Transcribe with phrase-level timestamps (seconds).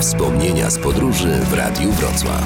[0.00, 2.44] Wspomnienia z podróży w Radiu Wrocław.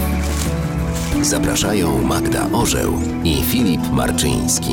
[1.22, 2.92] Zapraszają Magda Orzeł
[3.24, 4.72] i Filip Marczyński.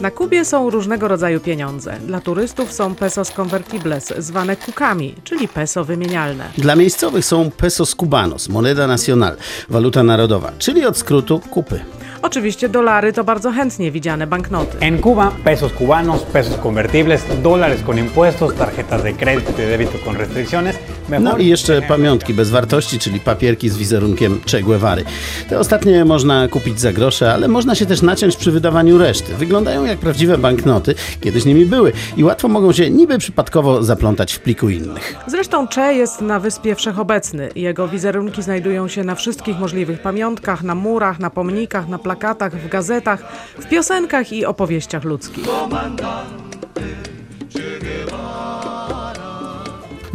[0.00, 1.98] Na Kubie są różnego rodzaju pieniądze.
[2.06, 6.48] Dla turystów są pesos convertibles, zwane kukami, czyli peso wymienialne.
[6.58, 9.36] Dla miejscowych są pesos cubanos, moneda nacional,
[9.68, 11.80] waluta narodowa, czyli od skrótu kupy.
[12.26, 14.78] Oczywiście dolary to bardzo chętnie widziane banknoty.
[14.80, 20.16] En Cuba, pesos cubanos, pesos convertibles, dólares con impuestos, tarjetas de crédito y débito con
[20.16, 20.78] restricciones.
[21.20, 25.04] No i jeszcze pamiątki bez wartości, czyli papierki z wizerunkiem Che Guevary.
[25.48, 29.34] Te ostatnie można kupić za grosze, ale można się też naciąć przy wydawaniu reszty.
[29.34, 34.40] Wyglądają jak prawdziwe banknoty, kiedyś nimi były i łatwo mogą się niby przypadkowo zaplątać w
[34.40, 35.14] pliku innych.
[35.26, 37.48] Zresztą Che jest na wyspie wszechobecny.
[37.54, 42.68] Jego wizerunki znajdują się na wszystkich możliwych pamiątkach, na murach, na pomnikach, na plakatach, w
[42.68, 43.20] gazetach,
[43.58, 45.44] w piosenkach i opowieściach ludzkich.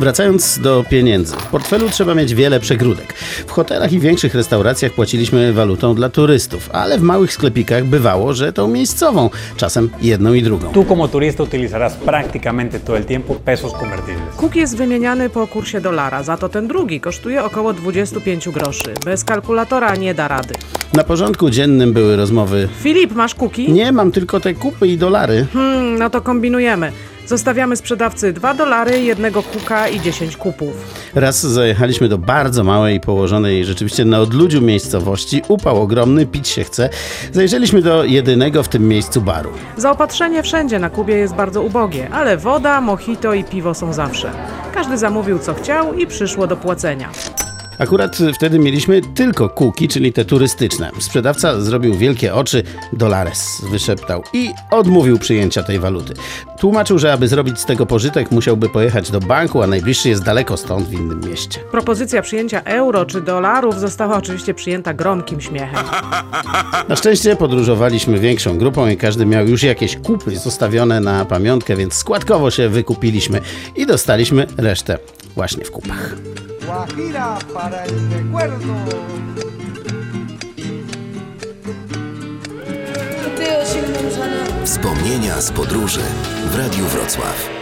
[0.02, 1.36] Wracając do pieniędzy.
[1.36, 3.14] W portfelu trzeba mieć wiele przegródek.
[3.48, 8.53] W hotelach i większych restauracjach płaciliśmy walutą dla turystów, ale w małych sklepikach bywało, że
[8.53, 10.72] tą miejscową, czasem jedną i drugą.
[10.72, 14.36] Tú como turista utilizarás prácticamente todo el tiempo pesos convertibles.
[14.38, 18.94] Kuk jest wymieniany po kursie dolara, za to ten drugi kosztuje około 25 groszy.
[19.06, 20.53] Bez kalkulatora nie da rady.
[20.94, 22.70] Na porządku dziennym były rozmowy.
[22.84, 23.72] Filip, masz kuki?
[23.72, 25.47] Nie, mam tylko te kupy i dolary.
[25.53, 26.92] Hmm, no to kombinujemy.
[27.32, 30.74] Zostawiamy sprzedawcy 2 dolary, jednego kuka i 10 kupów.
[31.16, 35.42] Raz zajechaliśmy do bardzo małej, położonej rzeczywiście na odludziu miejscowości.
[35.48, 36.90] Upał ogromny, pić się chce.
[37.32, 39.50] Zajrzeliśmy do jedynego w tym miejscu baru.
[39.78, 44.32] Zaopatrzenie wszędzie na Kubie jest bardzo ubogie, ale woda, mojito i piwo są zawsze.
[44.74, 47.09] Każdy zamówił co chciał i przyszło do płacenia.
[47.82, 50.92] Akurat wtedy mieliśmy tylko kuki, czyli te turystyczne.
[51.00, 56.14] Sprzedawca zrobił wielkie oczy, dolares wyszeptał i odmówił przyjęcia tej waluty.
[56.59, 60.58] Tłumaczył, że aby zrobić z tego pożytek, musiałby pojechać do banku, a najbliższy jest daleko
[60.58, 61.59] stąd, w innym mieście.
[61.72, 65.86] Propozycja przyjęcia euro czy dolarów została oczywiście przyjęta gromkim śmiechem.
[66.90, 71.94] Na szczęście podróżowaliśmy większą grupą i każdy miał już jakieś kupy zostawione na pamiątkę, więc
[71.94, 73.41] składkowo się wykupiliśmy
[73.75, 74.97] i dostaliśmy resztę
[75.36, 76.16] właśnie w kupach.
[76.66, 78.75] Guajira para el recuerdo.
[84.63, 86.01] Wspomnienia z podróży
[86.51, 87.60] w Radiu Wrocław.